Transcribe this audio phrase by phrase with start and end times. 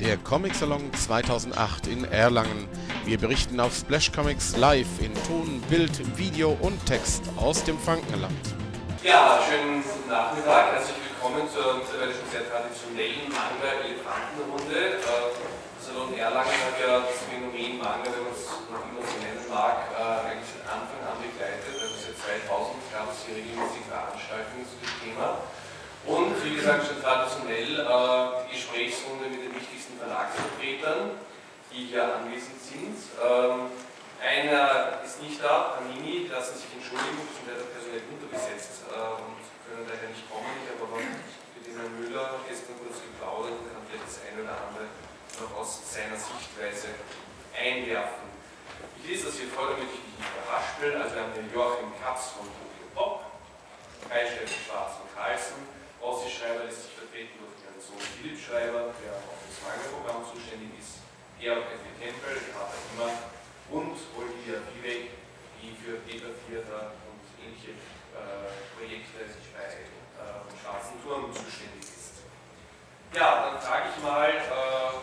[0.00, 2.68] der Comic Salon 2008 in Erlangen.
[3.04, 8.38] Wir berichten auf Splash Comics live in Ton, Bild, Video und Text aus dem Frankenland.
[9.02, 10.78] Ja, schönen guten Nachmittag.
[10.78, 15.02] Herzlich willkommen zur mittlerweile schon sehr traditionellen Manga-Elefantenrunde.
[15.02, 19.18] Der äh, Salon Erlangen hat ja das Phänomen Manga, wenn man es noch immer so
[19.18, 21.74] nennen mag, äh, eigentlich von Anfang an begleitet.
[21.74, 25.42] Also seit 2000 gab es hier regelmäßig Veranstaltungen zu dem Thema.
[26.08, 29.47] Und wie gesagt, schon traditionell äh, die Gesprächsrunde mit den
[30.08, 31.20] Verlagsvertretern,
[31.70, 32.96] die hier anwesend sind.
[33.20, 33.68] Ähm,
[34.16, 39.36] einer ist nicht da, Panini, die lassen sich entschuldigen, sind leider personell unterbesetzt äh, und
[39.68, 40.48] können leider nicht kommen.
[40.64, 44.56] Ich habe aber mit Herrn Müller gestern kurz geplaudert und kann vielleicht das eine oder
[44.56, 44.88] andere
[45.44, 46.96] noch aus seiner Sichtweise
[47.52, 48.32] einwerfen.
[48.98, 50.96] Ich lese das hier vor, damit ich mich nicht überrascht bin.
[50.96, 53.28] Also wir haben den Joachim Katz von Tokio Pop,
[54.08, 55.62] Kai Schäfer Schwarz von Carlsen,
[56.00, 60.70] Aussie Schreiber lässt sich vertreten durch ihren Sohn Philipp Schreiber, der auch das Mangelprogramm zuständig
[60.78, 61.02] ist,
[61.38, 63.10] der Georg der Tempel, Renata immer,
[63.74, 65.18] und Olivia Viehweg,
[65.58, 67.74] die für Peter Vierter und ähnliche
[68.14, 72.22] äh, Projekte sich bei äh, Schwarzen Turm zuständig ist.
[73.12, 74.94] Ja, dann frage ich mal äh,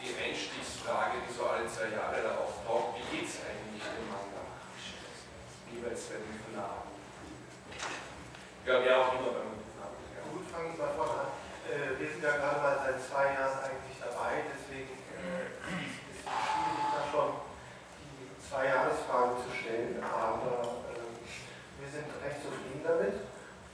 [0.00, 4.44] die Einstiegsfrage, die so alle zwei Jahre da auftaucht, wie geht es eigentlich dem Manga?
[5.68, 6.96] Jeweils bei den Abend.
[8.64, 10.00] Ja, wer auch immer beim Namen.
[10.16, 13.32] Ja, gut, fangen wir mal vorne an äh, wir sind ja gerade mal seit zwei
[13.34, 15.48] Jahren eigentlich dabei, deswegen äh,
[15.80, 17.30] ist es schwierig, da schon
[18.00, 21.04] die zwei Jahresfrage zu stellen, aber äh,
[21.80, 23.16] wir sind recht zufrieden damit.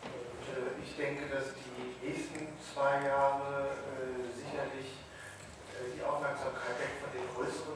[0.06, 5.02] Und, äh, ich denke, dass die nächsten zwei Jahre äh, sicherlich
[5.76, 7.69] äh, die Aufmerksamkeit weg von den größeren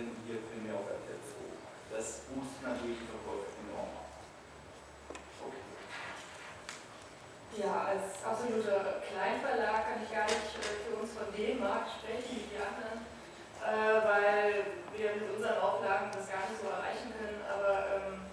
[0.00, 1.96] Und hier wir auch RTL 2.
[1.96, 3.92] Das boostet natürlich die Verkäufe enorm.
[5.44, 5.64] Okay.
[7.60, 12.32] Ja, als absoluter Kleinverlag kann ich gar nicht äh, für uns von dem Markt sprechen,
[12.32, 13.04] wie die anderen
[13.60, 14.52] äh, weil
[14.96, 17.40] wir mit unseren Auflagen das gar nicht so erreichen können.
[17.44, 18.24] Aber ähm,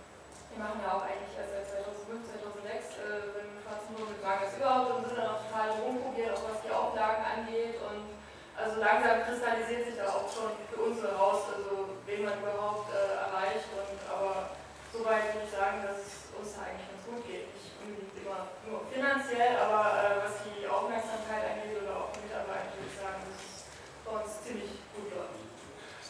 [0.51, 1.67] wir machen ja auch eigentlich erst seit
[2.07, 2.31] 2005,
[2.63, 6.31] 2006, äh, wenn wir fast nur mit Magas überhaupt und sind dann auch total rumprobiert,
[6.31, 7.75] auch was die Auflagen angeht.
[7.83, 8.16] Und
[8.57, 13.21] also langsam kristallisiert sich da auch schon für uns heraus, also wen man überhaupt äh,
[13.29, 13.69] erreicht.
[13.77, 14.57] Und, aber
[14.91, 17.53] soweit würde ich sagen, dass es uns eigentlich ganz gut geht.
[17.53, 22.73] Nicht unbedingt immer nur finanziell, aber äh, was die Aufmerksamkeit angeht oder auch die Mitarbeiter,
[22.73, 23.69] würde ich sagen, das ist
[24.03, 24.77] bei uns ziemlich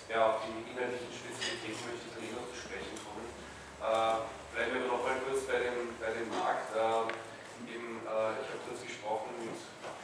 [0.08, 3.28] ja, auf die inhaltlichen Spezialitäten möchte ich dann noch zu sprechen kommen.
[3.84, 4.24] Äh,
[4.56, 6.72] bleiben wir noch mal kurz bei dem, bei dem Markt.
[6.72, 7.12] Äh,
[7.76, 9.52] eben, äh, ich habe kurz gesprochen mit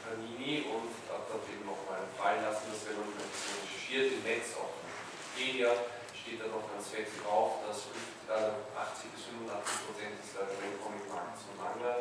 [0.03, 4.07] Panini und habe dort eben noch mal fallen lassen, dass wenn man ein bisschen recherchiert
[4.19, 4.75] im Netz, auch
[5.33, 5.71] Wikipedia,
[6.11, 7.89] steht da noch ganz fett drauf, dass
[8.29, 10.29] 80 bis 85 Prozent des
[10.79, 11.99] Comic-Markts von Manga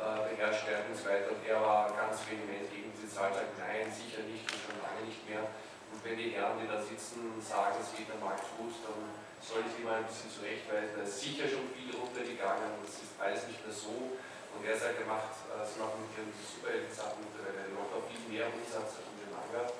[0.00, 1.28] äh, beherrscht und weiter.
[1.36, 5.04] Und er war ganz vehement gegen diese Zahl, sagt nein, sicher nicht und schon lange
[5.04, 5.44] nicht mehr.
[5.92, 9.66] Und wenn die Herren, die da sitzen, sagen, es geht der Markt gut, dann soll
[9.66, 10.96] ich mal ein bisschen zurechtweisen.
[10.96, 14.16] Da ist sicher schon viel runtergegangen und es ist alles nicht mehr so.
[14.60, 18.44] Und er sagt, er macht, äh, sie machen mit den Superhelden-Sachen mittlerweile locker viel mehr
[18.52, 19.72] Umsatz als mit dem Manga,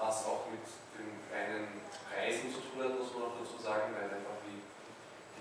[0.00, 0.64] was auch mit
[0.96, 4.64] den kleinen Preisen zu tun hat, muss man auch dazu sagen, weil einfach die,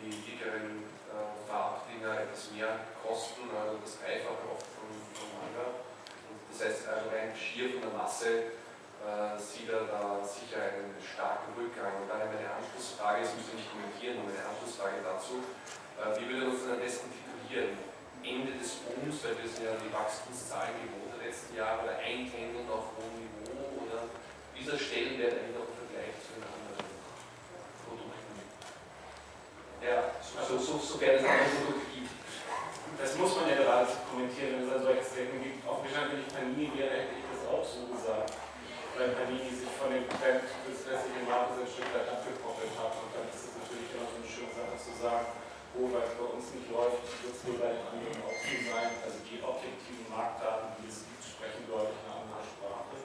[0.04, 5.80] die dickeren äh, Farbdinger etwas mehr kosten, also das Dreifache oft vom, vom Manga.
[6.28, 8.60] Und das heißt also rein schier von der Masse
[9.00, 12.04] äh, sieht er da sicher einen starken Rückgang.
[12.04, 16.28] Und daher meine Anschlussfrage, das müssen wir nicht kommentieren, aber meine Anschlussfrage dazu, äh, wie
[16.28, 17.80] würde uns denn am besten titulieren?
[18.24, 18.63] Ende des
[18.94, 23.86] Booms, weil wir ja die Wachstumszahlen gewohnt der letzten Jahre, oder Einpendeln auf hohem Niveau,
[23.86, 24.10] oder
[24.54, 26.86] dieser Stellenwert eigentlich auch im Vergleich zu den anderen
[27.84, 28.38] Produkten?
[29.82, 31.92] Ja, also so, so wäre das andere Produkt.
[32.94, 35.66] Das muss man ja gerade kommentieren, wenn es solche Szenen gibt.
[35.68, 38.32] Auch wahrscheinlich Panini wäre, hätte ich das auch so gesagt
[38.98, 42.94] wenn Panini sich von dem Trend des restlichen Marktes ein Stück weit abgekoppelt hat.
[43.02, 45.34] Und dann ist es natürlich immer so eine schöne Sache zu sagen,
[45.74, 48.56] wo, weil es bei uns nicht läuft, wird es wohl bei den anderen auch so
[48.62, 48.94] sein.
[49.02, 52.96] Also die objektiven Marktdaten, die es gibt, sprechen deutlich eine andere Sprache.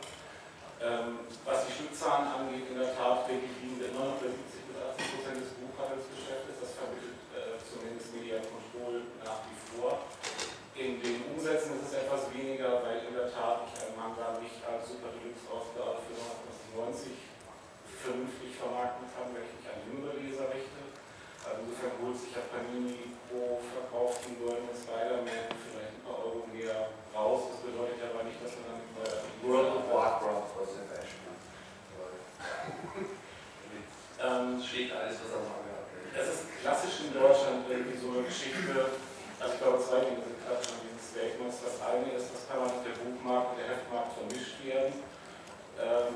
[0.78, 4.28] Ähm, was die Stückzahlen angeht, in der Tat denke ich, liegen wir immer noch bei
[4.30, 6.54] 70 bis 80 Prozent des Buchhandelsgeschäftes.
[6.60, 10.06] Das vermittelt äh, zumindest Media Control nach wie vor.
[10.78, 14.62] In den Umsätzen ist es etwas weniger, weil in der Tat ich einen Manga nicht
[14.62, 16.14] als Superregelungsausgabe für
[16.78, 17.26] 1990
[17.98, 20.87] vernünftig vermarkten kann, wenn ich an jüngere Leser richte.
[21.48, 26.92] Also insofern holt sich ja Panini pro verkauften goldenen Spider-Man vielleicht ein paar Euro mehr
[27.16, 27.56] raus.
[27.56, 29.08] Das bedeutet aber nicht, dass man dann bei
[29.40, 30.84] World of Warcraft was im
[34.20, 35.88] ähm, Steht alles, was am Mangel hat.
[36.12, 39.00] Es ist klassisch in Deutschland irgendwie so eine Geschichte.
[39.40, 41.64] Also ich glaube, zwei Dinge sind klassisch an dieses Weltmarkt.
[41.64, 42.28] Das eine ist,
[42.60, 44.92] man mit der Buchmarkt und der Heftmarkt vermischt werden.
[45.80, 46.12] Ähm,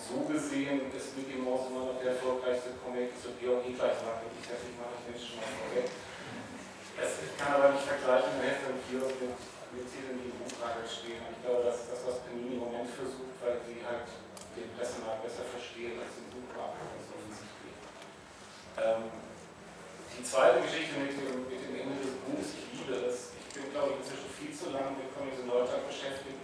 [0.00, 4.24] so gesehen ist Mickey Mouse immer noch der erfolgreichste Comic, so wie auch gleich sagt,
[4.24, 5.88] ich mache ich den schon mal vorweg.
[7.00, 9.36] Ich kann aber nicht vergleichen, der Heft und Kiosk mit,
[9.72, 10.40] mit Titeln, die im
[10.84, 11.22] stehen.
[11.32, 14.08] Ich glaube, das ist das, was Panini im Moment versucht, weil sie halt
[14.56, 17.08] den Pressemarkt besser verstehen als den Buchmarkt, das.
[18.80, 19.12] Ähm,
[20.16, 23.36] die zweite Geschichte mit dem, mit dem Ende des Buchs, ich liebe es.
[23.36, 26.40] Ich bin, glaube ich, inzwischen viel zu lange mit Comics in Deutschland beschäftigt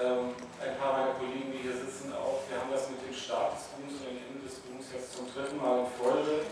[0.00, 2.40] ähm, ein paar meiner Kollegen, die hier sitzen, auch.
[2.48, 5.28] Wir haben das mit dem Start des Booms und dem Ende des Booms jetzt zum
[5.28, 6.48] dritten Mal in Folge.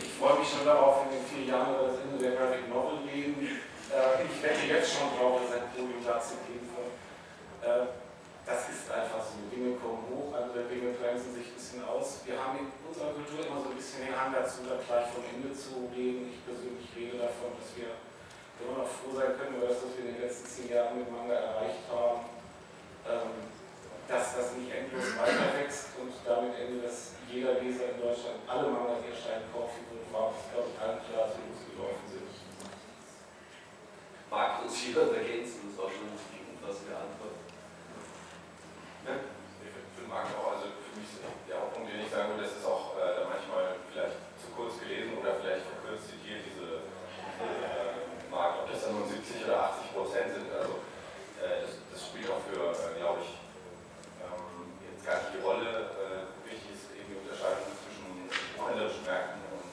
[0.00, 3.04] Ich freue mich schon darauf, in den vier Jahren über das Ende der Graphic Novel
[3.04, 3.44] reden.
[3.44, 5.68] Äh, ich wette jetzt schon drauf, dass ein
[6.30, 6.94] Wird.
[7.66, 7.86] Äh,
[8.46, 9.42] das ist einfach so.
[9.50, 12.22] Dinge kommen hoch, andere Dinge bremsen sich ein bisschen aus.
[12.26, 15.22] Wir haben in unserer Kultur immer so ein bisschen den Hang dazu, da gleich vom
[15.26, 16.30] Ende zu reden.
[16.30, 17.94] Ich persönlich rede davon, dass wir
[18.62, 21.10] immer noch froh sein können über das, was wir in den letzten zehn Jahren mit
[21.10, 22.32] Manga erreicht haben
[23.08, 23.50] ähm,
[24.06, 28.68] dass das nicht endlos weiter wächst und damit Ende, dass jeder Leser in Deutschland alle
[28.68, 32.01] Manga, die erscheinen, kaufen wird, war glaube ich, allen klar, dass losgelaufen.
[34.32, 37.36] Mag uns jemand ergänzen, das war schon eine umfassende Antwort.
[39.04, 39.28] Ja?
[39.92, 42.64] Für Marc auch, also für mich ist der Hauptpunkt, den ich sagen würde, das ist
[42.64, 48.64] auch äh, manchmal vielleicht zu kurz gelesen oder vielleicht verkürzt zitiert, diese, diese äh, Markt,
[48.64, 50.48] ob das dann nun 70 oder 80 Prozent sind.
[50.48, 50.80] Also
[51.36, 55.92] äh, das, das, spielt auch für, äh, glaube ich, ähm, jetzt gar nicht die Rolle.
[55.92, 59.68] Äh, wichtig ist eben die Unterscheidung zwischen buchhändlerischen Märkten und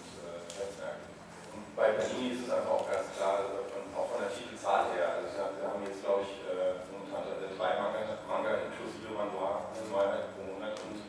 [0.51, 1.07] Netzmärkten.
[1.55, 3.78] Und bei Panini ist es einfach auch ganz klar, auch
[4.19, 5.15] von der Titelzahl her.
[5.15, 6.43] Also wir haben jetzt, glaube ich,
[6.91, 7.23] momentan
[7.55, 10.99] drei Manga, Manga inklusive Manual, Neuheit pro Monat und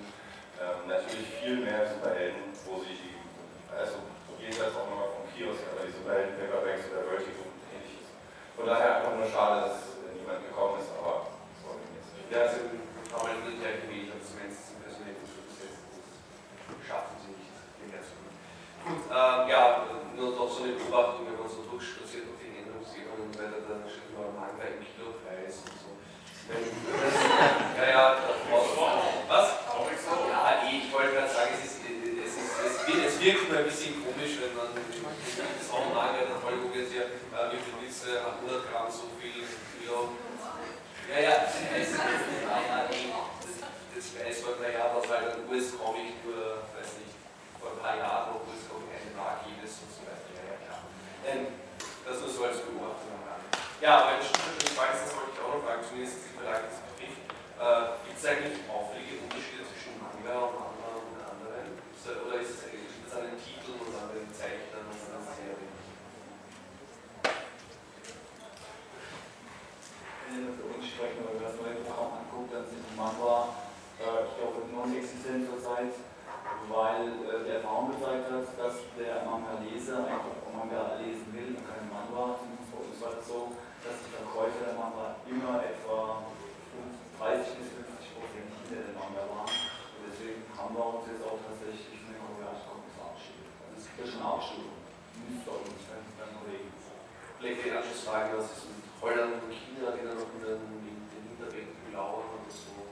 [0.62, 3.18] ähm, natürlich viel mehr Superhelden, wo sie,
[3.66, 4.06] also
[4.38, 8.14] jenseits auch nochmal vom Kiosk, aber die Superhelden, Paperbacks oder Vertigo und ähnliches.
[8.54, 12.30] Von daher einfach nur schade, dass jemand gekommen ist, aber das wir jetzt nicht.
[12.30, 12.62] Ja, also
[13.10, 15.26] haben wir nicht gleich gewählt, aber zumindest zum persönlichen
[16.86, 19.02] schaffen sie nicht zu gut.
[19.10, 19.62] Ähm, ja,
[20.14, 21.82] nur noch so eine Beobachtung, wenn man so auf
[23.30, 25.90] und weiter, dann steht man Manga im Kilopreis und so.
[26.50, 28.18] ja, ja,
[29.30, 29.46] was?
[29.70, 32.50] Ja, ich wollte gerade sagen, es, ist, es, ist,
[32.90, 37.06] es, wirkt immer ein bisschen komisch, wenn man das auch Manga dann voll guckt, ja,
[37.06, 39.46] wie viel willst du, 100 Gramm so viel
[39.78, 40.18] Kilo.
[41.06, 41.94] Ja, ja, das, das,
[43.94, 47.14] das weiß man, naja, was halt ein US-Comic nur, weiß nicht,
[47.62, 50.26] vor ein paar Jahren noch US-Comic eine Mark jedes und so weiter.
[50.34, 50.82] Ja, ja, klar.
[51.30, 51.60] Ähm,
[52.10, 53.09] das nur so als Beobachtung
[53.80, 54.76] Ja, bei den Studenten das
[55.16, 57.16] wollte ich auch noch fragen, zumindest die Verlag des Begriff.
[57.16, 61.80] Äh, Gibt es eigentlich auffällige Unterschiede zwischen Manga und Manga und anderen?
[61.80, 65.72] Oder ist es eigentlich an den Titeln und an den Zeichnern und an den Serien?
[70.28, 73.64] wenn wir für uns sprechen oder das neue Programm anguckt, dann sind die Manga,
[73.96, 75.96] äh, ich glaube, non-existent zurzeit,
[76.68, 81.88] weil äh, die Erfahrung gezeigt hat, dass der Manga-Leser einfach Manga lesen will und keinen
[81.88, 82.44] Manga.
[83.00, 86.28] Es so, dass die Verkäufe der Manga immer etwa
[87.16, 89.49] 30 bis 50 Prozent hinter dem Manga waren.
[89.49, 93.49] Und deswegen haben wir uns jetzt auch tatsächlich von den koreanischen Comics verabschiedet.
[93.72, 94.76] Das ist ein bisschen Abstimmung.
[95.28, 96.68] Nicht bei uns, beim Kollegen.
[97.40, 101.08] Vielleicht die Anschlussfrage, was ist mit Holland und China, die dann noch in den, in
[101.08, 102.84] den Hinterbänken lauern und so?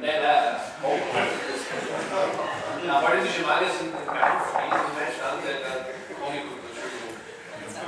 [0.00, 0.96] Nein, nein, oh,
[2.86, 5.99] ja, politische Mangel sind ein ganz wesentlicher Bestandteil der.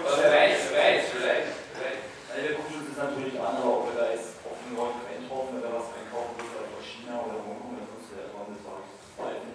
[0.03, 1.07] Vielleicht.
[1.15, 2.03] vielleicht.
[2.33, 4.43] Also das natürlich an, ob wir da jetzt
[4.73, 8.49] neuen Trend hoffen oder was einkaufen müssen, aus China oder Hongkong, das muss ja erstmal
[8.49, 9.49] das sage ich zweiten.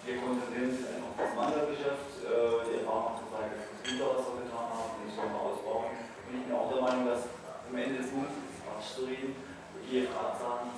[0.00, 2.08] Wir konzentrieren uns einfach auf das Wandergeschäft.
[2.24, 5.92] Die Erfahrung hat gezeigt, dass es gut was wir getan haben, den sollen ausbauen.
[5.92, 9.36] Und ich bin auch der Meinung, dass am Ende des Monats ist Quatsch zu reden.
[9.84, 10.69] Die Zahlen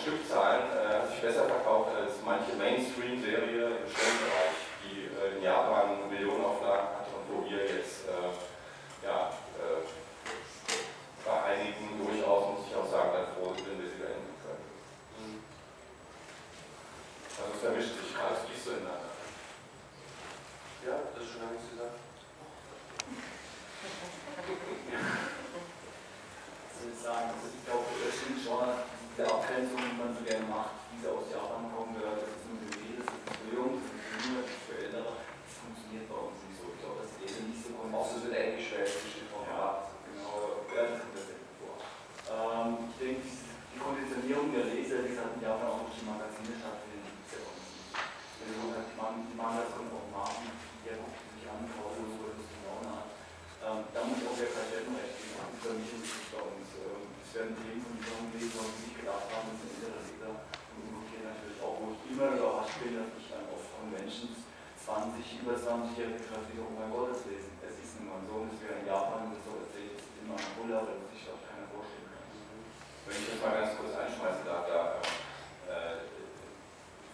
[0.00, 6.08] Stückzahlen äh, hat sich besser verkauft als manche Mainstream-Serie im Stellenbereich, die äh, in Japan
[6.08, 8.32] Millionenauflagen hat und wo wir jetzt äh,
[9.04, 9.28] ja,
[9.60, 9.84] äh,
[11.24, 14.64] bei einigen durchaus, muss ich auch sagen, dann froh sind, wenn wir sie beenden können.
[17.36, 19.12] Also es vermischt sich, alles fließt so ineinander.
[20.80, 22.00] Ja, das ist schon lange gesagt.
[26.80, 28.64] soll ich sagen, also ich glaube, das stimmt schon,
[29.12, 32.96] diese Abgrenzung, die man so gerne macht, diese aus Japan kommen, das ist eine Idee,
[32.96, 36.18] das ist für jung, das ist für jünger, das ist für ältere, das funktioniert bei
[36.24, 36.64] uns nicht so.
[36.72, 40.96] Ich glaube, das ist nicht so Auch so wird eingeschweißt zwischen Ja, genau, ja, das
[41.04, 41.28] kommt das
[41.60, 41.76] vor.
[42.32, 46.56] Ähm, ich denke, die Konditionierung der Leser, die hat in Japan auch durch die Magazine
[46.56, 47.92] stattfindet, die gibt es ja bei uns nicht.
[47.92, 48.56] Also,
[48.88, 52.56] die Mangas die Mangas kommen auch Marken, die guckt sich an, kauft so, das ist
[52.64, 53.10] Laune hat.
[53.60, 56.68] Ähm, da muss ich auch sehr Patientenrecht geben, das ist für mich wichtig bei uns.
[56.80, 60.32] Ähm, es werden Themen von jungen Lesern, die nicht gedacht haben, das sind ältere Leser.
[60.72, 64.40] Und umgekehrt natürlich auch, wo ich immer überrascht bin, dass ich dann auf Conventions
[64.80, 67.52] 20, über 20-Jährige treffe, die oh mein Gott, das lesen.
[67.60, 70.34] Es ist nun mal so, dass wir in Japan das so erzählt, das ist immer
[70.40, 72.26] ein Buller, das sich auch keiner vorstellen kann.
[73.06, 74.80] Wenn ich das mal ganz kurz einschmeißen darf, da
[75.68, 76.10] äh,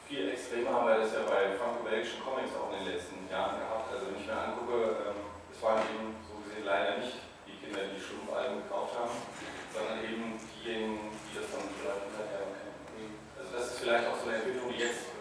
[0.06, 3.90] viel extremer haben wir das ja bei franco-belgischen Comics auch in den letzten Jahren gehabt.
[3.90, 5.18] Also wenn ich mir angucke, ähm,
[5.50, 9.12] es waren eben so gesehen leider nicht die Kinder, die Schlumpfalben gekauft haben,
[9.74, 12.76] sondern eben diejenigen, die das von Leuten hinterher kennen.
[13.96, 15.15] Also das ist vielleicht auch so eine Entwicklung, die jetzt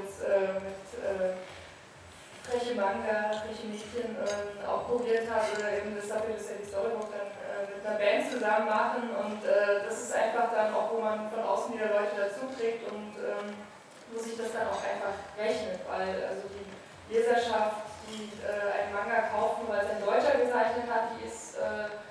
[0.00, 1.36] jetzt äh, mit äh,
[2.44, 6.66] freche Manga, freche Mädchen äh, auch probiert hat oder eben das dafür, dass ja die
[6.68, 10.90] Storybook dann äh, mit einer Band zusammen machen und äh, das ist einfach dann auch,
[10.92, 13.54] wo man von außen wieder Leute dazu trägt und ähm,
[14.10, 16.66] wo sich das dann auch einfach rechnet, weil also die
[17.14, 21.58] Leserschaft, die äh, einen Manga kaufen, weil es ein Deutscher gezeichnet hat, die ist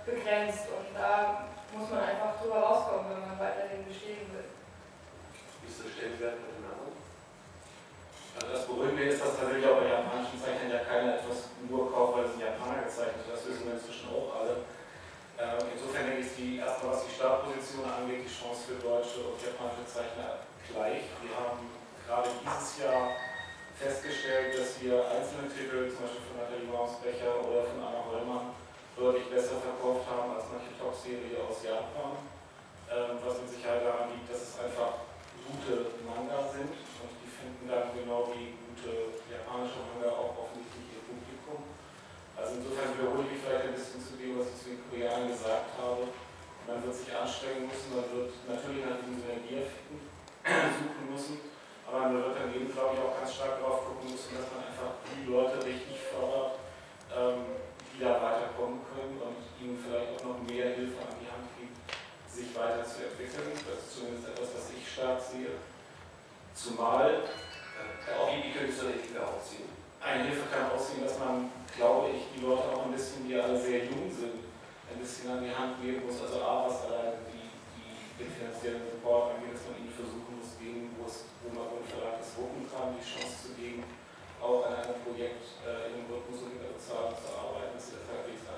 [0.06, 4.45] begrenzt und da muss man einfach drüber rauskommen, wenn man weiterhin bestehen will.
[5.62, 6.99] Wie ist der Stellenwert bei den anderen?
[8.36, 12.18] Also das Beruhigende ist, dass tatsächlich auch bei japanischen Zeichnern ja keiner etwas nur kauft,
[12.18, 13.34] weil es ein Japaner gezeichnet hat.
[13.34, 14.68] Das wissen wir inzwischen auch alle.
[15.39, 19.39] Ähm, insofern denke ich, die erstmal was die Startposition angeht, die Chance für deutsche und
[19.39, 21.08] japanische Zeichner gleich.
[21.24, 21.63] Wir haben
[22.04, 23.15] gerade dieses Jahr
[23.80, 28.52] festgestellt, dass wir einzelne Titel, zum Beispiel von Nathalie Mausbecher oder von Anna Hollmann,
[29.00, 32.20] deutlich besser verkauft haben als manche Top-Serie aus Japan.
[32.92, 35.08] Ähm, was mit Sicherheit daran liegt, dass es einfach
[35.46, 37.09] gute Manga sind und
[37.69, 41.69] dann genau wie gute japanische Manga auch offensichtlich ihr Publikum.
[42.34, 45.77] Also insofern wiederhole ich vielleicht ein bisschen zu dem, was ich zu den Koreanern gesagt
[45.77, 46.10] habe.
[46.65, 49.97] Man wird sich anstrengen müssen, man wird natürlich nach diesen Synergieeffekten
[50.82, 51.36] suchen müssen,
[51.86, 54.65] aber man wird dann eben, glaube ich, auch ganz stark darauf gucken müssen, dass man
[54.65, 56.62] einfach die Leute richtig fördert,
[57.10, 57.58] ähm,
[57.89, 61.77] die da weiterkommen können und ihnen vielleicht auch noch mehr Hilfe an die Hand gibt,
[62.29, 63.49] sich weiterzuentwickeln.
[63.65, 65.58] Das ist zumindest etwas, was ich stark sehe.
[66.53, 67.25] Zumal
[68.30, 69.70] wie, wie könntest du eine Hilfe aussehen?
[70.00, 73.60] Eine Hilfe kann aussehen, dass man, glaube ich, die Leute auch ein bisschen, die alle
[73.60, 74.42] sehr jung sind,
[74.89, 76.22] ein bisschen an die Hand geben muss.
[76.22, 77.46] Also A, was alleine die,
[77.78, 81.70] die, den finanziellen Support angeht, dass man ihnen versuchen muss, denen, wo, es, wo man
[81.70, 83.86] wo ein Verlag es wuppen kann, die Chance zu geben,
[84.42, 87.86] auch an einem Projekt äh, in dem Rhythmus und in der Bezahlung zu arbeiten, dass
[87.92, 88.49] sie das halbwegs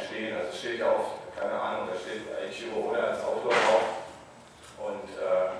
[0.00, 0.36] entstehen.
[0.36, 3.86] Also steht ja oft, keine Ahnung, da steht Aichiro Oda als Autor drauf.
[4.80, 5.52] Und äh,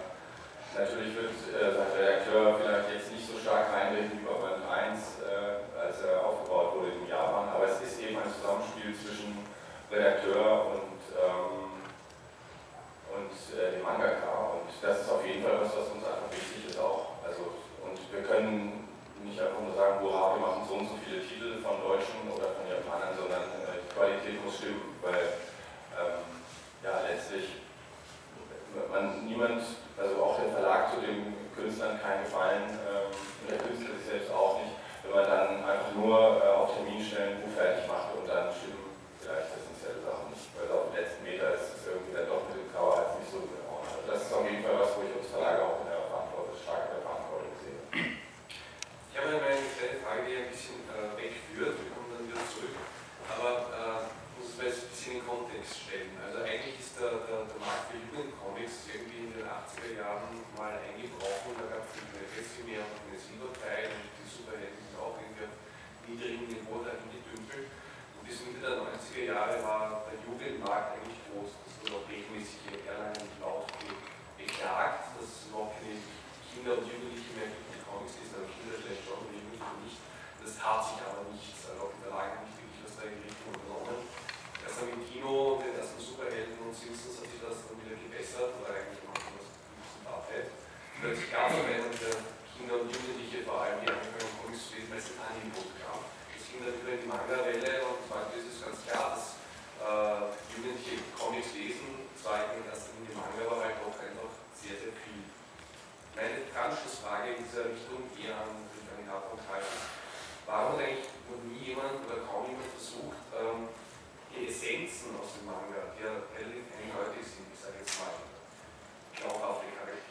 [0.73, 5.21] natürlich wird äh, sein Redakteur vielleicht jetzt nicht so stark reinreden wie bei Band 1,
[5.21, 9.37] äh, als er aufgebaut wurde in Japan, aber es ist eben ein Zusammenspiel zwischen
[9.93, 10.50] Redakteur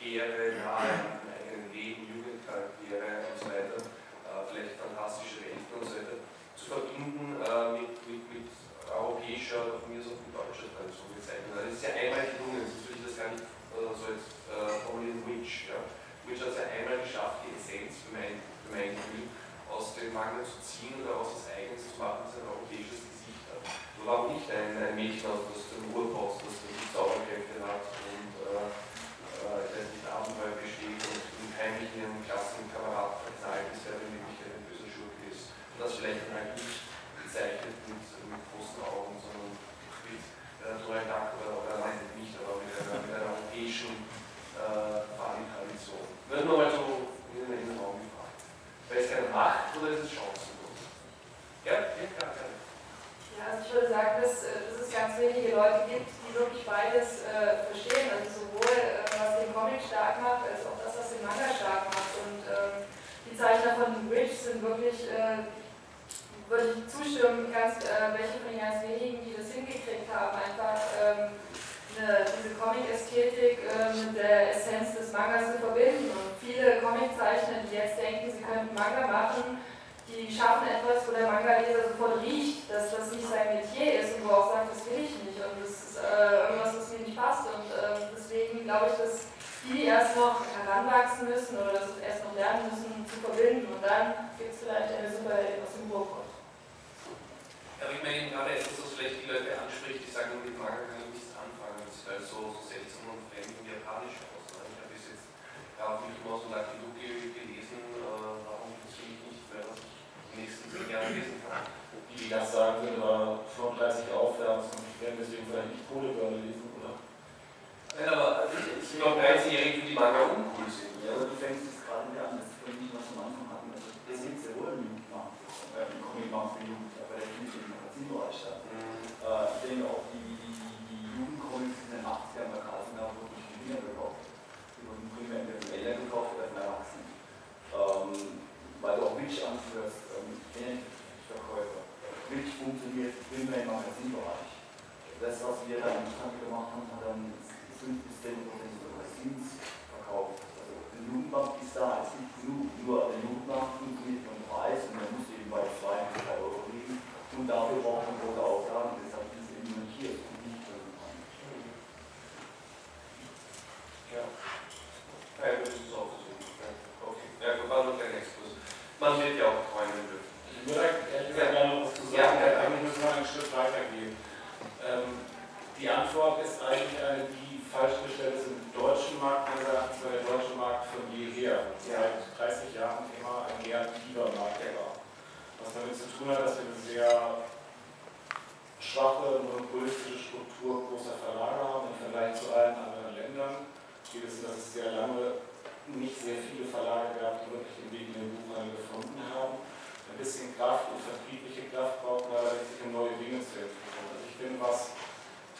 [0.09, 1.05] here and I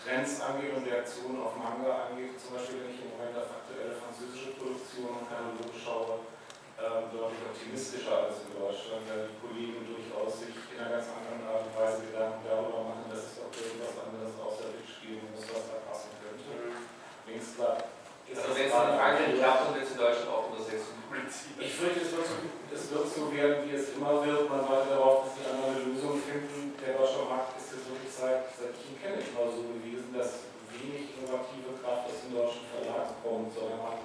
[0.10, 3.94] Trends angeht und Reaktionen auf Manga angeht, zum Beispiel wenn ich im Moment auf aktuelle
[3.94, 6.26] französische Produktionen und Kataloge schaue,
[6.82, 11.46] ähm, deutlich optimistischer als in Deutschland, weil die Kollegen durchaus sich in einer ganz anderen
[11.46, 15.70] Art und Weise Gedanken darüber machen, dass es auch irgendwas anderes außer geben muss, was
[15.70, 16.58] da passen könnte.
[17.30, 17.78] Links klar.
[18.26, 21.54] ist Also wenn es in Frankreich klappt und jetzt in Deutschland auch und publiziert.
[21.62, 22.38] ich fürchte, es wird, so,
[22.74, 24.50] es wird so werden, wie es immer wird.
[24.50, 26.74] Man wartet darauf, dass die anderen eine Lösung finden.
[26.82, 27.59] Der deutsche Markt
[27.90, 32.38] wirklich seit, seit ich ihn kenne, immer so gewesen, dass wenig innovative Kraft aus den
[32.38, 33.98] deutschen Verlagen kommt, sondern man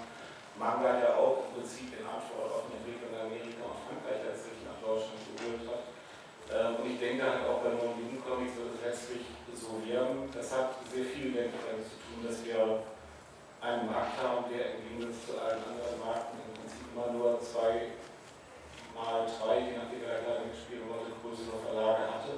[0.57, 4.63] Manga ja auch im Prinzip in Antwort auf eine Entwicklung in Amerika und Frankreich letztlich
[4.63, 5.83] nach Deutschland geholt hat.
[6.47, 10.31] Ähm, und ich denke halt auch bei neuen Jugendcomics wird es letztlich so werden.
[10.31, 12.87] Das hat sehr viel, damit zu tun, dass wir
[13.61, 17.99] einen Markt haben, der im Gegensatz zu allen anderen Märkten im Prinzip immer nur zwei
[18.95, 22.33] mal drei, je nachdem wer da mitgespielt wurde, größere Verlage hatte,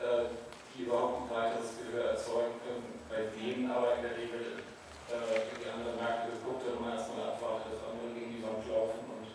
[0.00, 0.32] äh,
[0.74, 4.58] die überhaupt ein breiteres Gehör erzeugen können, bei denen aber in der Regel
[5.06, 8.66] äh, die anderen Märkte geguckt wird und man erstmal abwartet, dass andere gegen die Wand
[8.66, 9.26] laufen und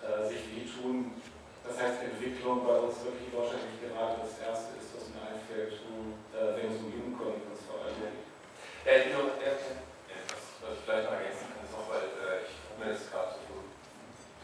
[0.00, 1.20] äh, sich wehtun.
[1.64, 6.56] Das heißt, Entwicklung bei uns wirklich nicht gerade das Erste ist, was mir einfällt, äh,
[6.56, 8.24] wenn es um Jugendcomics vor allem geht.
[8.84, 12.44] Ja, ich noch, ja, was, was ich vielleicht noch ergänzen kann, ist auch, weil äh,
[12.44, 13.64] ich habe mir jetzt gerade so,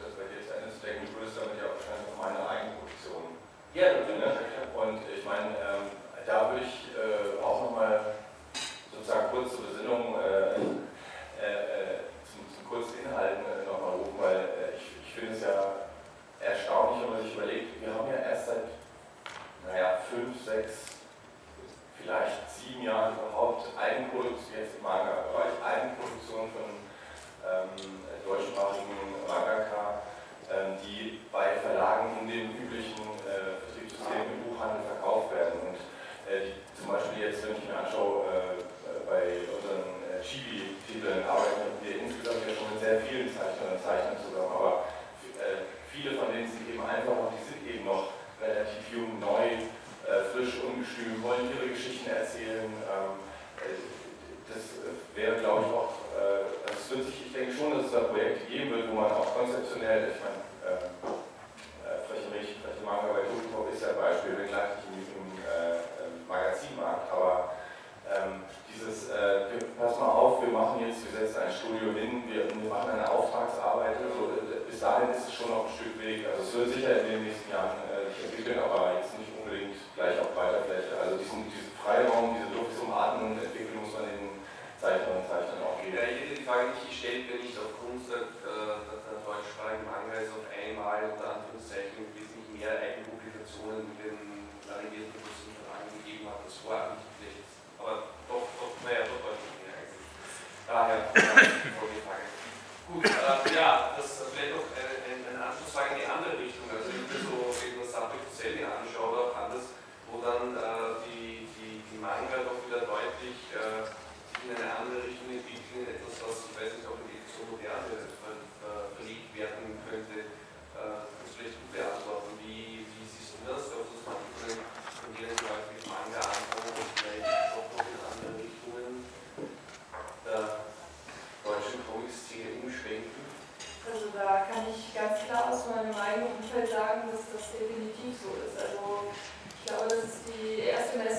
[0.01, 3.37] das bei dir zu Ende zu denken, du würdest damit ja wahrscheinlich auch meine Eigenproduktion
[3.77, 4.33] Ja, Ne?
[4.81, 5.93] Und ich meine, ähm,
[6.27, 8.15] da würde ich äh, auch nochmal
[8.93, 10.61] sozusagen kurz zur Besinnung, äh,
[11.41, 15.43] äh, äh, zum, zum kurzen Inhalten äh, nochmal rufen, weil äh, ich, ich finde es
[15.43, 15.89] ja
[16.41, 18.65] erstaunlich, wenn man sich überlegt, wir haben ja erst seit,
[19.67, 21.01] naja, fünf, sechs,
[21.97, 26.69] vielleicht sieben Jahren überhaupt Eigenproduktion, jetzt im Manga-Bereich, Eigenproduktion von
[27.45, 28.80] ähm, deutschsprachigen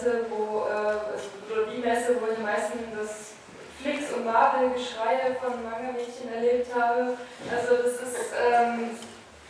[0.02, 3.34] Messe, wo, äh, oder die Messe, wo ich am meisten das
[3.82, 7.18] Flix und Marvel-Geschreie von Manga-Mädchen erlebt habe.
[7.52, 8.98] Also das ist, ähm,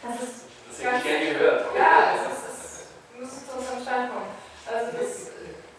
[0.03, 1.65] das ist Das hätte ich gerne gehört.
[1.77, 4.31] ja, es ist, es muss zu unserem Stand kommen.
[4.67, 5.31] Also das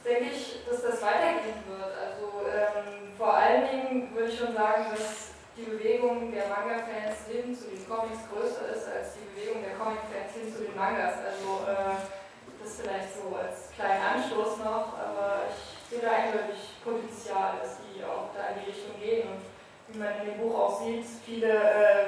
[0.04, 1.92] denke ich, dass das weitergehen wird.
[1.92, 7.54] Also ähm, vor allen Dingen würde ich schon sagen, dass die Bewegung der Manga-Fans hin
[7.54, 11.20] zu den Comics größer ist als die Bewegung der Comic-Fans hin zu den Mangas.
[11.20, 12.21] Also äh,
[12.62, 18.02] das vielleicht so als kleinen Anstoß noch, aber ich sehe da eindeutig Potenzial, dass die
[18.04, 19.28] auch da in die Richtung gehen.
[19.28, 19.42] Und
[19.88, 22.06] wie man in dem Buch auch sieht, viele äh,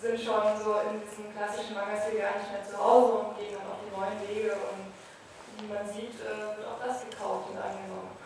[0.00, 3.70] sind schon so in diesem klassischen Manga-Stil gar nicht mehr zu Hause und gehen dann
[3.70, 4.90] auf die neuen Wege und
[5.62, 8.18] wie man sieht, äh, wird auch das gekauft und angenommen.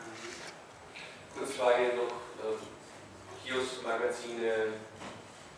[1.37, 2.57] Kurzfrage noch, äh,
[3.45, 4.81] Kiosk-Magazine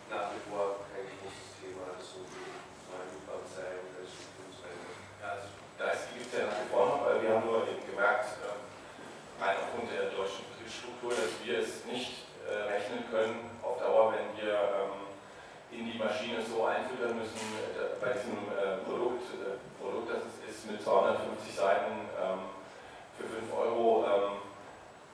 [0.09, 2.51] nach wie vor kein großes Thema, so wie
[2.91, 4.89] Meinung sei und als Funktionsweise.
[5.79, 7.79] Ja, also da gibt es ja nach wie vor noch, weil wir haben nur eben
[7.87, 8.51] gemerkt, äh,
[9.39, 14.27] rein aufgrund der deutschen Betriebsstruktur, dass wir es nicht äh, rechnen können auf Dauer, wenn
[14.35, 15.07] wir ähm,
[15.71, 17.39] in die Maschine so einfüttern müssen,
[17.79, 19.23] äh, bei diesem äh, Produkt,
[19.79, 22.51] Produkt, das es ist mit 250 Seiten ähm,
[23.15, 24.43] für 5 Euro, ähm,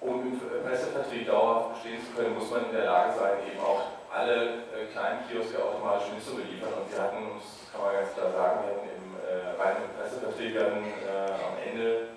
[0.02, 4.02] um im Pressevertrieb dauerhaft bestehen zu können, muss man in der Lage sein, eben auch
[4.10, 6.74] alle kleinen Kioske automatisch mitzubeliefern.
[6.74, 8.95] Und wir hatten uns, kann man ganz klar sagen, wir hatten
[9.26, 12.14] äh, reinen Pressevertrieb wir hatten, äh, am Ende,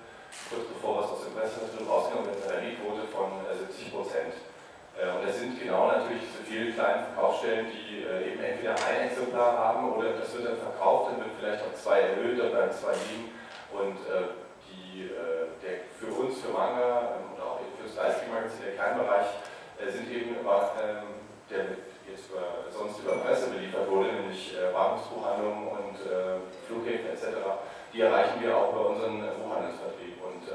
[0.52, 4.34] kurz bevor was aus dem Pressevertrieb rausgenommen wird, eine Rallye-Quote von äh, 70 Prozent.
[4.98, 9.08] Äh, und das sind genau natürlich diese vielen kleinen Verkaufsstellen, die äh, eben entweder ein
[9.08, 12.72] Exemplar haben oder das wird dann verkauft, dann wird vielleicht auf zwei erhöht, dann bleiben
[12.72, 13.30] zwei liegen.
[13.72, 14.36] Und äh,
[14.68, 15.08] die,
[15.62, 19.28] der, für uns, für Manga ähm, und auch für das Leistungsmagazin, der Kleinbereich,
[19.92, 20.34] sind eben
[20.82, 21.78] ähm, der
[22.08, 25.27] jetzt über, sonst über Presse beliefert wurde, nämlich und Flughäfen
[27.18, 27.34] etc.,
[27.92, 30.22] die erreichen wir auch bei unseren Buchhandelsvertrieb.
[30.22, 30.46] Und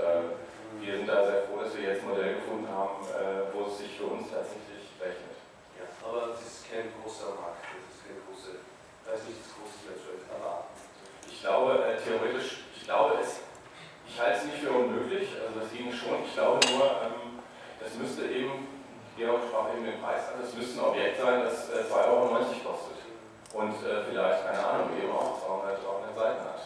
[0.80, 3.04] wir sind da sehr froh, dass wir jetzt ein Modell gefunden haben,
[3.52, 5.36] wo es sich für uns tatsächlich rechnet.
[5.76, 8.64] Ja, aber es ist kein großer Markt, es ist kein große,
[9.04, 10.72] da ist nicht das große Netzwerk, aber
[11.28, 13.44] ich glaube, äh, theoretisch, ich glaube, es,
[14.08, 17.44] ich halte es nicht für unmöglich, also das ging schon, ich glaube nur, ähm,
[17.80, 18.68] das müsste eben,
[19.18, 22.28] Georg sprach eben den Preis an, das müsste ein Objekt sein, das äh, 2,90 Euro
[22.64, 23.03] kostet
[23.54, 26.62] und äh, vielleicht, keine Ahnung, eben auch 200, 300 Seiten hat.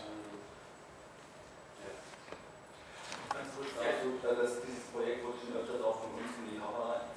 [3.28, 3.76] Ganz kurz
[4.64, 7.12] dieses Projekt wurde schon öfters auch von uns in die Kamera,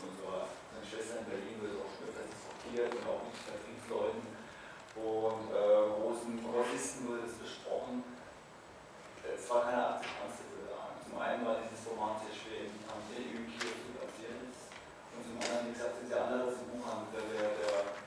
[0.00, 0.48] von unserer
[0.80, 4.24] Schwester in Berlin wird auch schon öfters diskutiert und auch mit Vertriebsleuten
[4.96, 8.02] und äh, großen Grossisten wurde es besprochen.
[9.20, 10.96] Es war keine Akzeptanz da.
[11.04, 15.68] Zum einen war dieses Format sehr schwer in im Kiosk zu platzieren und zum anderen,
[15.68, 17.20] wie gesagt, ist ja anders als im Buchhandel.
[17.20, 17.99] Der, der,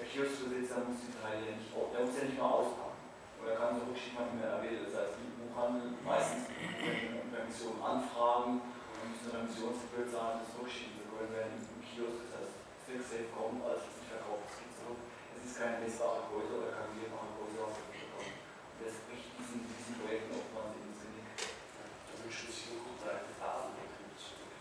[0.00, 2.96] der, Kioskbesitzer muss die Teile ja nicht, der muss ja nicht mal auspacken.
[3.40, 4.80] Oder kann so rückschicken, wann immer er will.
[4.84, 10.96] Das heißt, im Buchhandel meistens eine Permission anfragen und müssen eine Permissionsgebühr zahlen, das rückschicken
[10.96, 14.60] zu können, während im Kiosk das heißt, Stick Safe kommt, als es nicht verkauft ist,
[14.60, 15.00] geht zurück.
[15.36, 18.34] Es ist keine messbare Größe oder keine messbare Größe aus der Küche kommt.
[18.34, 21.28] Und das bricht diesen, diesen Projekten oftmals ins Genick.
[21.38, 24.52] da wünschen sich einen guten alten Fadenbetrieb zurück.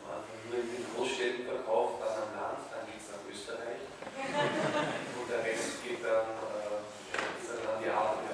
[0.00, 3.80] Man hat nur in den Großstädten verkauft, dann am Land, dann geht es nach Österreich.
[5.18, 6.82] Und der Rest geht dann, äh,
[7.38, 8.33] ist dann an die Adria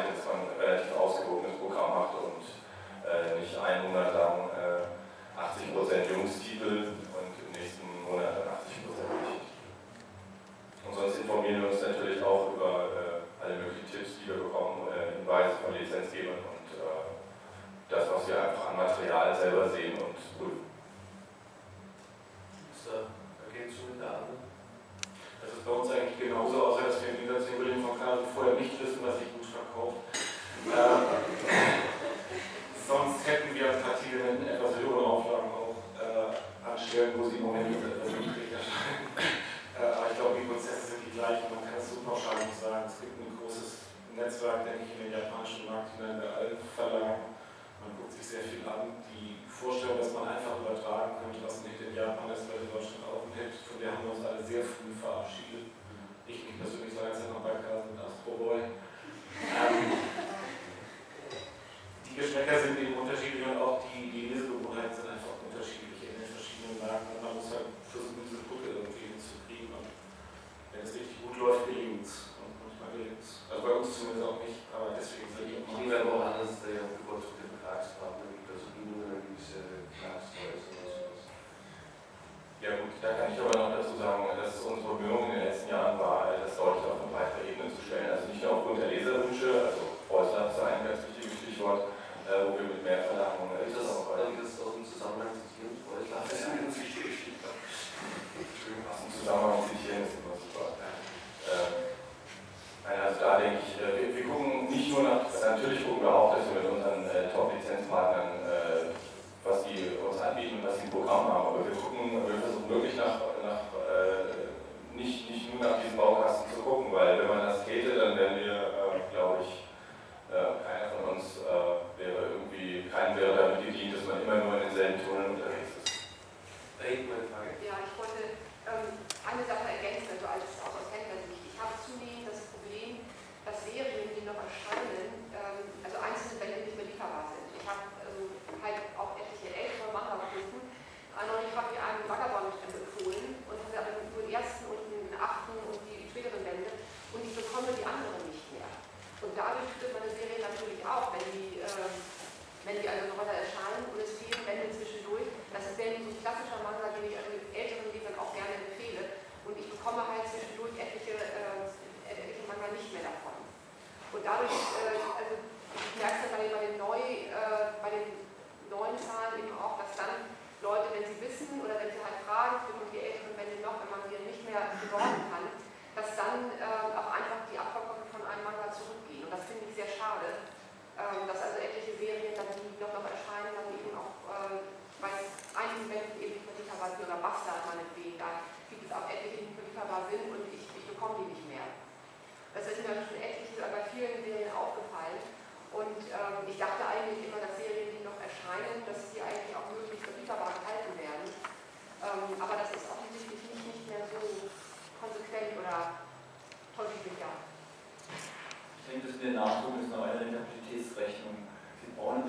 [0.00, 0.59] was ich vorhin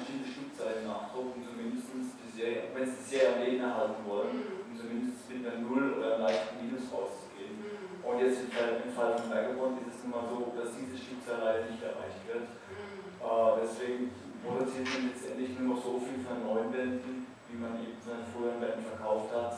[0.01, 4.33] bestimmte Stückzahl Nachdruck, um zumindest die Serie, wenn Sie die Serie am Leben erhalten wollen,
[4.33, 4.65] mhm.
[4.65, 7.61] um zumindest mit einer Null oder einem leichten Minus rauszugehen.
[7.61, 8.01] Mhm.
[8.01, 10.97] Und jetzt im Fall, im Fall von Vagabond ist es nun mal so, dass diese
[10.97, 12.49] Stückzahl leider nicht erreicht wird.
[12.49, 13.21] Mhm.
[13.21, 14.09] Äh, deswegen
[14.41, 18.57] produziert man letztendlich nur noch so viel von neuen Wänden, wie man eben seine früheren
[18.57, 19.53] Wänden verkauft hat.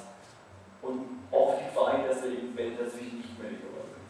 [0.84, 4.04] Und auch die Vereine, dass er eben Wände dazwischen nicht mehr lieferbar sind.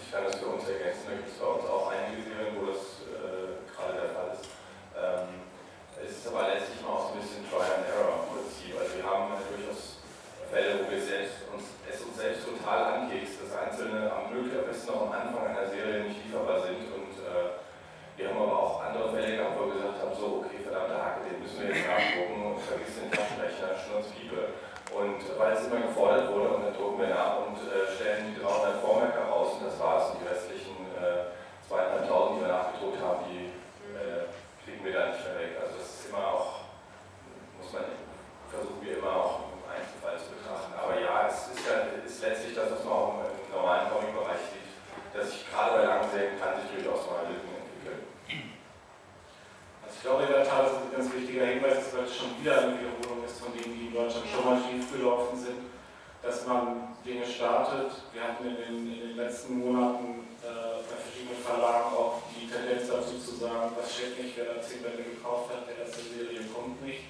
[0.00, 2.72] Ich kann das für uns ergänzen, da gibt es bei uns auch einige Serien, wo
[2.72, 2.91] das
[3.82, 4.46] gerade der Fall ist.
[4.94, 5.50] Ähm,
[5.98, 8.72] es ist aber letztlich immer auch so ein bisschen Try and Error im Prinzip.
[8.78, 10.02] Also wir haben ja durchaus
[10.46, 14.68] Fälle, wo wir selbst uns, es uns selbst total ankekst, dass einzelne am möglich am
[14.68, 17.62] besten noch am Anfang einer Serie nicht lieferbar sind und äh,
[18.16, 21.24] wir haben aber auch andere Fälle gehabt, wo wir gesagt haben, so, okay, verdammte Hacke,
[21.24, 24.52] den müssen wir jetzt nachgucken und vergiss den Taschenrechner, Schnurzpiepe.
[24.92, 28.36] Und weil es immer gefordert wurde, und dann drucken wir nach und äh, stellen die
[28.36, 30.12] 300 Vormerker raus und das war's.
[30.12, 31.32] Und die restlichen äh,
[31.64, 33.51] 200.000, die wir nachgedruckt haben, die äh,
[34.64, 35.52] kriegen wir dann nicht mehr weg.
[35.60, 36.70] Also das ist immer auch,
[37.58, 37.84] muss man,
[38.50, 40.72] versuchen wir immer auch im Einzelfall zu betrachten.
[40.74, 44.70] Aber ja, es ist, ja, ist letztlich das, was man auch im normalen Comic-Bereich sieht,
[45.14, 47.52] dass sich gerade bei langen Serien kann sich durchaus mal Lücken
[50.02, 52.74] ich glaube, in der Tat ist ein ganz wichtiger Hinweis, weil es schon wieder eine
[52.74, 55.70] Wiederholung ist von denen, die in Deutschland schon mal schief gelaufen sind,
[56.26, 58.02] dass man Dinge startet.
[58.10, 62.18] Wir hatten in den, in den letzten Monaten äh, bei verschiedenen Verlagen auch
[62.52, 66.04] Tendenz dazu zu sagen, was steht nicht, wer da 10 Bände gekauft hat, der erste
[66.04, 67.08] Serie kommt nicht.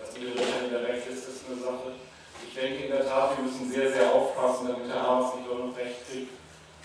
[0.00, 1.92] Das mit in der Rechtsliste ist eine Sache.
[2.40, 5.58] Ich denke in der Tat, wir müssen sehr, sehr aufpassen, damit Herr Haas nicht auch
[5.58, 6.32] noch recht kriegt,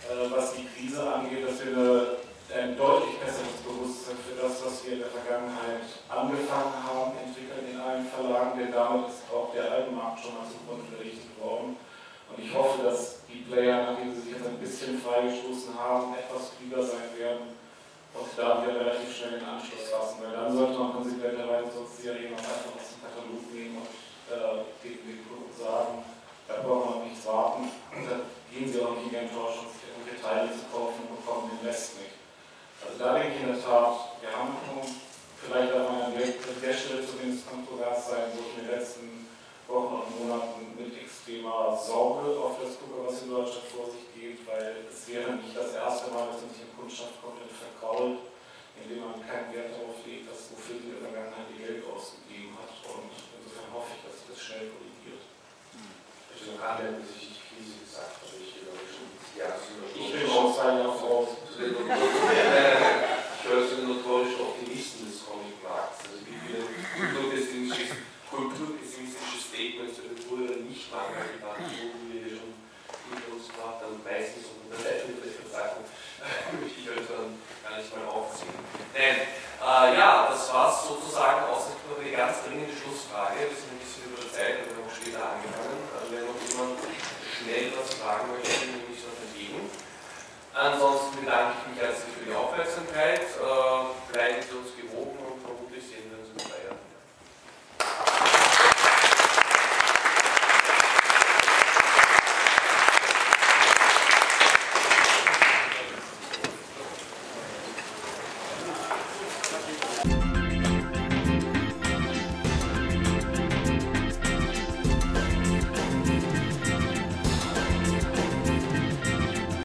[0.04, 2.24] äh, was die Krise angeht, dass wir eine
[2.54, 7.80] ein deutlich besseres Bewusstsein für das, was wir in der Vergangenheit angefangen haben, entwickeln in
[7.80, 11.78] allen Verlagen, denn damit ist auch der Albenmarkt schon mal zugrunde gerichtet worden.
[12.30, 16.54] Und ich hoffe, dass die Player, nachdem sie sich jetzt ein bisschen freigestoßen haben, etwas
[16.58, 17.63] klüger sein werden
[18.14, 22.46] und da wir relativ schnell den Anschluss fassen, weil dann sollte man konsequenterweise sonst auch
[22.46, 23.90] einfach aus dem Katalog nehmen und
[24.30, 26.06] äh, den, den Kunden sagen,
[26.48, 27.70] da brauchen wir nichts warten.
[27.90, 31.66] Dann gehen sie auch nicht in die Enttäuschung, irgendwelche Teile zu kaufen und bekommen den
[31.66, 32.14] Rest nicht.
[32.84, 34.54] Also da denke ich in der Tat, wir haben
[35.42, 39.23] vielleicht auch mal an der, Stelle zumindest kontrovers sein, ich in den letzten
[39.68, 44.44] Wochen und Monaten mit extremer Sorge auf das gucke, was in Deutschland vor sich geht,
[44.48, 48.28] weil es wäre nicht das erste Mal, dass man sich in Kundschaft komplett verkrault,
[48.76, 52.60] indem man keinen Wert darauf legt, dass wofür sie in der Vergangenheit ihr Geld ausgegeben
[52.60, 52.76] hat.
[52.84, 55.24] Und insofern hoffe ich, dass sich das schnell korrigiert.
[55.24, 58.54] Also gerade wenn sich die Krise gesagt habe ich
[59.38, 59.58] Jahr
[59.96, 61.30] Ich bin schon zwei Jahre voraus.
[61.58, 66.06] ich höre zu den notorischen Optimisten des Comic-Markts.
[66.06, 66.62] Also wie viele
[66.94, 67.98] kulturpessimistische,
[68.30, 68.83] kulturpessimistische
[69.54, 72.58] Statements über frühere Nicht-Manga-Debatten wurden wir hier schon
[73.06, 75.86] hinter uns gebracht haben, meistens unter der Verzeichnigung
[76.58, 78.58] möchte ich heute dann gar nicht mal aufziehen.
[78.98, 83.46] Nein, äh, ja, das war es sozusagen ausdrücklich über die ganz dringende Schlussfrage.
[83.46, 85.86] Wir sind ein bisschen über der Zeit, wir haben später angefangen.
[85.94, 89.70] Also wenn noch jemand schnell was fragen möchte, nehme ich das entgegen.
[90.50, 93.22] Ansonsten bedanke ich mich herzlich für die Aufmerksamkeit.
[93.22, 93.74] Äh,